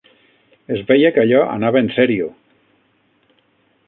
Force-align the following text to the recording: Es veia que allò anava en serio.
Es 0.75 0.79
veia 0.91 1.11
que 1.17 1.21
allò 1.25 1.43
anava 1.57 1.83
en 1.85 1.91
serio. 1.99 2.31